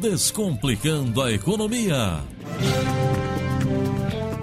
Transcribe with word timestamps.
Descomplicando 0.00 1.20
a 1.20 1.30
Economia. 1.30 2.24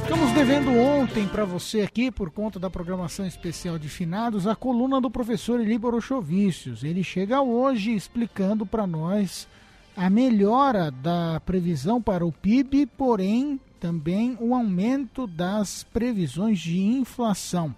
Estamos 0.04 0.32
devendo 0.34 0.70
ontem 0.70 1.28
para 1.28 1.46
você 1.46 1.82
aqui, 1.82 2.12
por 2.12 2.30
conta 2.30 2.60
da 2.60 2.70
programação 2.70 3.26
especial 3.26 3.80
de 3.80 3.90
finados, 3.90 4.46
a 4.46 4.56
coluna 4.56 5.02
do 5.02 5.10
professor 5.10 5.60
Eli 5.60 5.76
Borochovicius. 5.80 6.84
Ele 6.84 7.04
chega 7.04 7.42
hoje 7.42 7.96
explicando 7.96 8.68
para 8.68 8.86
nós 8.86 9.48
a 9.96 10.12
melhora 10.12 10.92
da 10.92 11.42
previsão 11.44 12.00
para 12.00 12.24
o 12.24 12.32
PIB, 12.32 12.86
porém 12.96 13.60
também 13.80 14.38
o 14.40 14.54
aumento 14.54 15.26
das 15.26 15.84
previsões 15.84 16.60
de 16.60 16.80
inflação. 16.80 17.74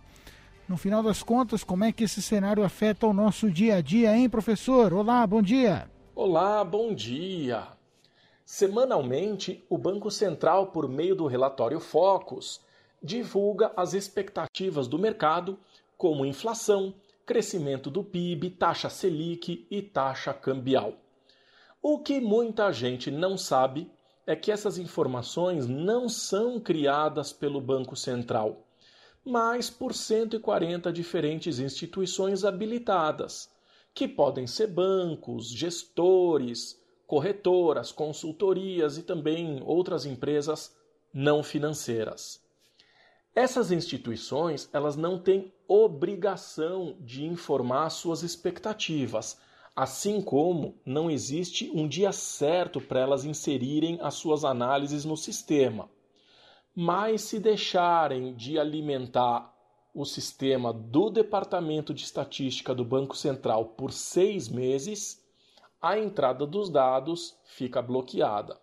No 0.67 0.75
final 0.75 1.01
das 1.01 1.23
contas, 1.23 1.63
como 1.63 1.85
é 1.85 1.93
que 1.93 2.03
esse 2.03 2.21
cenário 2.21 2.61
afeta 2.61 3.07
o 3.07 3.13
nosso 3.13 3.49
dia 3.49 3.77
a 3.77 3.81
dia, 3.81 4.17
hein, 4.17 4.29
professor? 4.29 4.91
Olá, 4.91 5.25
bom 5.25 5.41
dia. 5.41 5.87
Olá, 6.21 6.65
bom 6.65 6.93
dia. 6.93 7.65
Semanalmente, 8.43 9.63
o 9.69 9.77
Banco 9.77 10.11
Central, 10.11 10.67
por 10.67 10.85
meio 10.89 11.15
do 11.15 11.27
relatório 11.27 11.79
Focus, 11.79 12.59
divulga 13.01 13.71
as 13.73 13.93
expectativas 13.93 14.85
do 14.85 14.99
mercado, 14.99 15.57
como 15.97 16.25
inflação, 16.25 16.93
crescimento 17.25 17.89
do 17.89 18.03
PIB, 18.03 18.49
taxa 18.49 18.89
Selic 18.89 19.65
e 19.71 19.81
taxa 19.81 20.33
cambial. 20.33 20.95
O 21.81 21.99
que 21.99 22.19
muita 22.19 22.69
gente 22.73 23.09
não 23.09 23.37
sabe 23.37 23.89
é 24.27 24.35
que 24.35 24.51
essas 24.51 24.77
informações 24.77 25.69
não 25.69 26.09
são 26.09 26.59
criadas 26.59 27.31
pelo 27.31 27.61
Banco 27.61 27.95
Central 27.95 28.65
mas 29.25 29.69
por 29.69 29.93
140 29.93 30.91
diferentes 30.91 31.59
instituições 31.59 32.43
habilitadas, 32.43 33.49
que 33.93 34.07
podem 34.07 34.47
ser 34.47 34.67
bancos, 34.67 35.49
gestores, 35.49 36.79
corretoras, 37.05 37.91
consultorias 37.91 38.97
e 38.97 39.03
também 39.03 39.61
outras 39.65 40.05
empresas 40.05 40.75
não 41.13 41.43
financeiras. 41.43 42.41
Essas 43.35 43.71
instituições, 43.71 44.69
elas 44.73 44.95
não 44.95 45.17
têm 45.19 45.53
obrigação 45.67 46.97
de 46.99 47.25
informar 47.25 47.89
suas 47.89 48.23
expectativas, 48.23 49.39
assim 49.75 50.21
como 50.21 50.79
não 50.85 51.09
existe 51.09 51.71
um 51.73 51.87
dia 51.87 52.11
certo 52.11 52.81
para 52.81 52.99
elas 52.99 53.23
inserirem 53.25 53.99
as 54.01 54.15
suas 54.15 54.43
análises 54.43 55.05
no 55.05 55.15
sistema 55.15 55.89
mas 56.81 57.23
se 57.23 57.39
deixarem 57.39 58.33
de 58.33 58.57
alimentar 58.57 59.53
o 59.99 60.05
sistema 60.05 60.71
do 60.71 61.09
Departamento 61.09 61.93
de 61.93 62.05
Estatística 62.05 62.73
do 62.73 62.85
Banco 62.85 63.17
Central 63.17 63.65
por 63.65 63.91
seis 63.91 64.47
meses, 64.47 65.21
a 65.81 65.99
entrada 65.99 66.47
dos 66.47 66.69
dados 66.69 67.35
fica 67.43 67.81
bloqueada. 67.81 68.57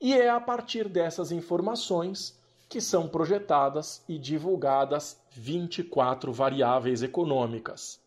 E 0.00 0.14
é 0.14 0.30
a 0.30 0.40
partir 0.40 0.88
dessas 0.88 1.30
informações 1.30 2.40
que 2.70 2.80
são 2.80 3.06
projetadas 3.06 4.02
e 4.08 4.18
divulgadas 4.18 5.22
24 5.30 6.32
variáveis 6.32 7.02
econômicas. 7.02 8.00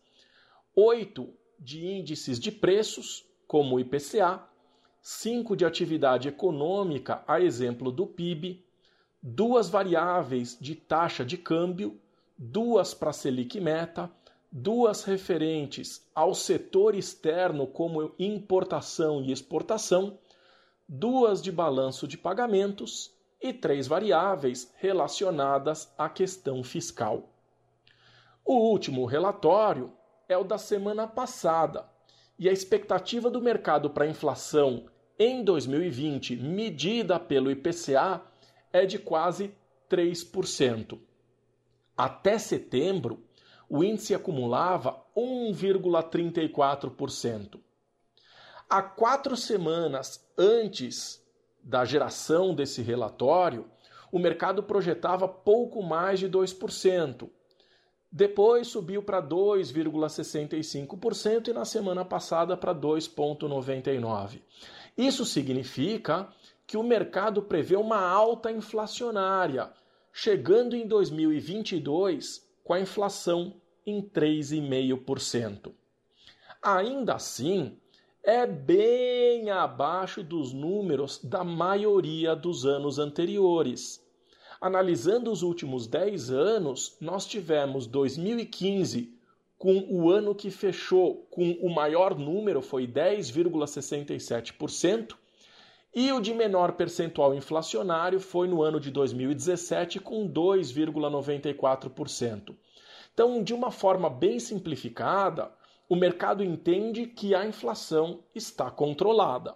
Oito 0.74 1.32
de 1.56 1.86
índices 1.86 2.40
de 2.40 2.50
preços, 2.50 3.24
como 3.46 3.76
o 3.76 3.78
IPCA, 3.80 4.42
cinco 5.00 5.56
de 5.56 5.64
atividade 5.64 6.26
econômica, 6.26 7.22
a 7.28 7.40
exemplo 7.40 7.92
do 7.92 8.08
PIB, 8.08 8.66
duas 9.22 9.68
variáveis 9.68 10.58
de 10.60 10.74
taxa 10.74 11.24
de 11.24 11.38
câmbio, 11.38 12.00
duas 12.36 12.92
para 12.94 13.12
Selic 13.12 13.60
Meta, 13.60 14.10
duas 14.50 15.04
referentes 15.04 16.08
ao 16.14 16.34
setor 16.34 16.94
externo, 16.94 17.66
como 17.66 18.12
importação 18.18 19.22
e 19.22 19.32
exportação, 19.32 20.18
duas 20.88 21.42
de 21.42 21.50
balanço 21.50 22.06
de 22.06 22.18
pagamentos 22.18 23.12
e 23.40 23.52
três 23.52 23.86
variáveis 23.86 24.72
relacionadas 24.76 25.92
à 25.98 26.08
questão 26.08 26.62
fiscal. 26.62 27.28
O 28.44 28.54
último 28.54 29.04
relatório 29.06 29.92
é 30.28 30.36
o 30.36 30.44
da 30.44 30.58
semana 30.58 31.06
passada 31.06 31.88
e 32.38 32.48
a 32.48 32.52
expectativa 32.52 33.30
do 33.30 33.40
mercado 33.40 33.90
para 33.90 34.04
a 34.04 34.08
inflação 34.08 34.86
em 35.18 35.44
2020, 35.44 36.36
medida 36.36 37.20
pelo 37.20 37.50
IPCA, 37.50 38.20
é 38.72 38.84
de 38.84 38.98
quase 38.98 39.54
3%. 39.88 40.98
Até 41.96 42.38
setembro, 42.38 43.22
o 43.68 43.84
índice 43.84 44.14
acumulava 44.14 45.02
1,34%. 45.16 47.58
Há 48.68 48.82
quatro 48.82 49.36
semanas 49.36 50.28
antes 50.36 51.24
da 51.62 51.84
geração 51.84 52.52
desse 52.54 52.82
relatório, 52.82 53.66
o 54.12 54.18
mercado 54.18 54.62
projetava 54.62 55.26
pouco 55.26 55.82
mais 55.82 56.20
de 56.20 56.28
2%. 56.28 57.30
Depois 58.10 58.66
subiu 58.68 59.02
para 59.02 59.20
2,65% 59.20 61.48
e 61.48 61.52
na 61.52 61.64
semana 61.64 62.04
passada 62.04 62.56
para 62.56 62.72
2,99%. 62.74 64.40
Isso 64.96 65.24
significa 65.24 66.28
que 66.64 66.76
o 66.76 66.82
mercado 66.82 67.42
prevê 67.42 67.74
uma 67.74 68.00
alta 68.00 68.52
inflacionária, 68.52 69.72
chegando 70.16 70.76
em 70.76 70.86
2022 70.86 72.48
com 72.62 72.72
a 72.72 72.80
inflação 72.80 73.60
em 73.84 74.00
3,5%. 74.00 75.72
Ainda 76.62 77.16
assim, 77.16 77.76
é 78.22 78.46
bem 78.46 79.50
abaixo 79.50 80.22
dos 80.22 80.52
números 80.52 81.18
da 81.18 81.42
maioria 81.42 82.36
dos 82.36 82.64
anos 82.64 83.00
anteriores. 83.00 84.00
Analisando 84.60 85.32
os 85.32 85.42
últimos 85.42 85.88
10 85.88 86.30
anos, 86.30 86.96
nós 87.00 87.26
tivemos 87.26 87.88
2015 87.88 89.12
com 89.58 89.84
o 89.90 90.08
ano 90.08 90.32
que 90.32 90.48
fechou 90.48 91.26
com 91.28 91.58
o 91.60 91.68
maior 91.68 92.16
número, 92.16 92.62
foi 92.62 92.86
10,67%, 92.86 95.16
e 95.94 96.10
o 96.12 96.20
de 96.20 96.34
menor 96.34 96.72
percentual 96.72 97.32
inflacionário 97.34 98.18
foi 98.18 98.48
no 98.48 98.62
ano 98.62 98.80
de 98.80 98.90
2017, 98.90 100.00
com 100.00 100.28
2,94%. 100.28 102.56
Então, 103.12 103.42
de 103.42 103.52
uma 103.54 103.70
forma 103.70 104.10
bem 104.10 104.40
simplificada, 104.40 105.52
o 105.88 105.94
mercado 105.94 106.42
entende 106.42 107.06
que 107.06 107.32
a 107.34 107.46
inflação 107.46 108.24
está 108.34 108.70
controlada. 108.70 109.54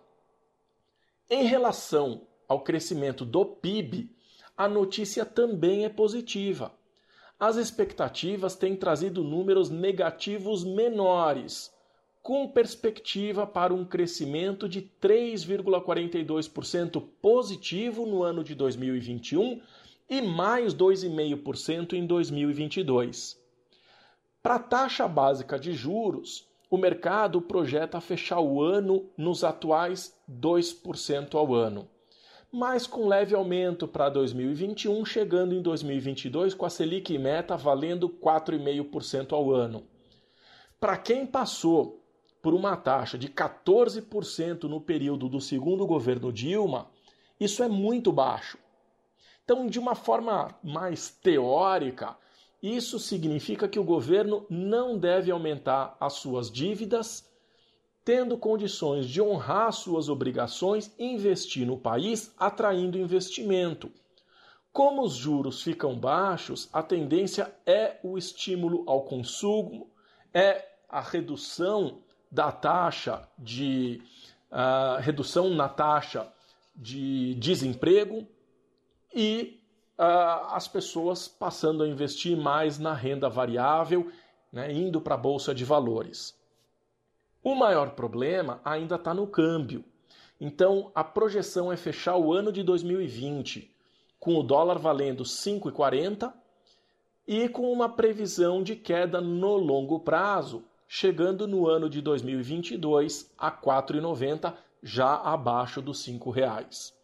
Em 1.28 1.44
relação 1.44 2.26
ao 2.46 2.62
crescimento 2.62 3.24
do 3.24 3.44
PIB, 3.44 4.14
a 4.56 4.68
notícia 4.68 5.26
também 5.26 5.84
é 5.84 5.88
positiva. 5.88 6.72
As 7.38 7.56
expectativas 7.56 8.54
têm 8.54 8.76
trazido 8.76 9.24
números 9.24 9.70
negativos 9.70 10.64
menores, 10.64 11.72
com 12.28 12.46
perspectiva 12.46 13.46
para 13.46 13.72
um 13.72 13.86
crescimento 13.86 14.68
de 14.68 14.82
3,42% 15.00 17.02
positivo 17.22 18.04
no 18.04 18.22
ano 18.22 18.44
de 18.44 18.54
2021 18.54 19.62
e 20.10 20.20
mais 20.20 20.74
2,5% 20.74 21.94
em 21.94 22.04
2022. 22.04 23.42
Para 24.42 24.56
a 24.56 24.58
taxa 24.58 25.08
básica 25.08 25.58
de 25.58 25.72
juros, 25.72 26.46
o 26.68 26.76
mercado 26.76 27.40
projeta 27.40 27.98
fechar 27.98 28.40
o 28.40 28.60
ano 28.60 29.08
nos 29.16 29.42
atuais 29.42 30.14
2% 30.30 31.34
ao 31.34 31.54
ano, 31.54 31.88
mas 32.52 32.86
com 32.86 33.08
leve 33.08 33.34
aumento 33.34 33.88
para 33.88 34.10
2021, 34.10 35.02
chegando 35.06 35.54
em 35.54 35.62
2022 35.62 36.52
com 36.52 36.66
a 36.66 36.70
Selic 36.70 37.16
meta 37.16 37.56
valendo 37.56 38.06
4,5% 38.06 39.32
ao 39.32 39.50
ano. 39.50 39.82
Para 40.78 40.98
quem 40.98 41.26
passou 41.26 42.04
por 42.42 42.54
uma 42.54 42.76
taxa 42.76 43.18
de 43.18 43.28
14% 43.28 44.64
no 44.64 44.80
período 44.80 45.28
do 45.28 45.40
segundo 45.40 45.86
governo 45.86 46.32
Dilma, 46.32 46.90
isso 47.38 47.62
é 47.62 47.68
muito 47.68 48.12
baixo. 48.12 48.58
Então, 49.44 49.66
de 49.66 49.78
uma 49.78 49.94
forma 49.94 50.54
mais 50.62 51.08
teórica, 51.08 52.16
isso 52.62 52.98
significa 52.98 53.68
que 53.68 53.78
o 53.78 53.84
governo 53.84 54.44
não 54.50 54.98
deve 54.98 55.30
aumentar 55.30 55.96
as 56.00 56.14
suas 56.14 56.50
dívidas, 56.50 57.26
tendo 58.04 58.36
condições 58.36 59.06
de 59.06 59.22
honrar 59.22 59.72
suas 59.72 60.08
obrigações 60.08 60.92
e 60.98 61.04
investir 61.04 61.66
no 61.66 61.78
país, 61.78 62.34
atraindo 62.38 62.98
investimento. 62.98 63.90
Como 64.72 65.02
os 65.02 65.14
juros 65.14 65.62
ficam 65.62 65.98
baixos, 65.98 66.68
a 66.72 66.82
tendência 66.82 67.54
é 67.64 67.98
o 68.02 68.18
estímulo 68.18 68.84
ao 68.86 69.02
consumo, 69.02 69.90
é 70.32 70.68
a 70.88 71.00
redução 71.00 72.02
da 72.30 72.52
taxa 72.52 73.28
de 73.38 74.02
uh, 74.50 75.00
redução 75.00 75.50
na 75.50 75.68
taxa 75.68 76.30
de 76.74 77.34
desemprego 77.34 78.26
e 79.14 79.60
uh, 79.98 80.54
as 80.54 80.68
pessoas 80.68 81.26
passando 81.26 81.82
a 81.82 81.88
investir 81.88 82.36
mais 82.36 82.78
na 82.78 82.94
renda 82.94 83.28
variável, 83.28 84.10
né, 84.52 84.72
indo 84.72 85.00
para 85.00 85.14
a 85.14 85.18
bolsa 85.18 85.54
de 85.54 85.64
valores. 85.64 86.38
O 87.42 87.54
maior 87.54 87.90
problema 87.90 88.60
ainda 88.64 88.96
está 88.96 89.14
no 89.14 89.26
câmbio. 89.26 89.84
Então, 90.40 90.92
a 90.94 91.02
projeção 91.02 91.72
é 91.72 91.76
fechar 91.76 92.16
o 92.16 92.32
ano 92.32 92.52
de 92.52 92.62
2020 92.62 93.74
com 94.18 94.36
o 94.36 94.42
dólar 94.42 94.78
valendo 94.78 95.24
5,40 95.24 96.32
e 97.26 97.48
com 97.48 97.70
uma 97.72 97.88
previsão 97.88 98.62
de 98.62 98.74
queda 98.74 99.20
no 99.20 99.56
longo 99.56 100.00
prazo, 100.00 100.64
chegando 100.88 101.46
no 101.46 101.68
ano 101.68 101.88
de 101.90 102.00
2022 102.00 103.30
a 103.36 103.52
4,90, 103.52 104.54
já 104.82 105.16
abaixo 105.16 105.82
dos 105.82 106.06
R$ 106.06 106.18
reais. 106.32 106.96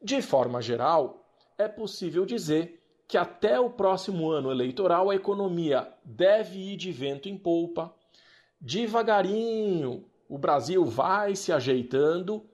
De 0.00 0.22
forma 0.22 0.62
geral, 0.62 1.26
é 1.58 1.66
possível 1.66 2.24
dizer 2.24 2.80
que 3.08 3.18
até 3.18 3.58
o 3.58 3.70
próximo 3.70 4.30
ano 4.30 4.50
eleitoral 4.50 5.10
a 5.10 5.16
economia 5.16 5.92
deve 6.04 6.58
ir 6.58 6.76
de 6.76 6.92
vento 6.92 7.28
em 7.28 7.36
polpa. 7.36 7.92
Devagarinho, 8.60 10.04
o 10.28 10.38
Brasil 10.38 10.84
vai 10.84 11.34
se 11.34 11.52
ajeitando, 11.52 12.44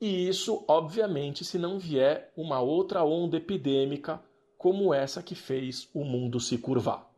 e 0.00 0.28
isso, 0.28 0.64
obviamente, 0.66 1.44
se 1.44 1.58
não 1.58 1.78
vier 1.78 2.32
uma 2.36 2.60
outra 2.60 3.04
onda 3.04 3.36
epidêmica 3.36 4.20
como 4.58 4.92
essa 4.92 5.22
que 5.22 5.34
fez 5.34 5.88
o 5.94 6.04
mundo 6.04 6.40
se 6.40 6.58
curvar. 6.58 7.11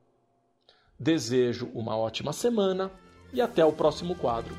Desejo 0.99 1.71
uma 1.75 1.97
ótima 1.97 2.33
semana 2.33 2.91
e 3.33 3.41
até 3.41 3.65
o 3.65 3.73
próximo 3.73 4.15
quadro. 4.15 4.55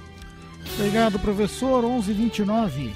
Obrigado, 0.77 1.19
professor. 1.19 1.83
11:29. 1.83 2.95